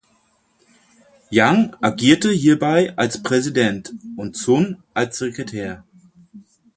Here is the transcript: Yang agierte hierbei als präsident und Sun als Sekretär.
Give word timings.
Yang 1.29 1.75
agierte 1.79 2.31
hierbei 2.31 2.97
als 2.97 3.21
präsident 3.21 3.93
und 4.17 4.35
Sun 4.35 4.81
als 4.95 5.19
Sekretär. 5.19 5.83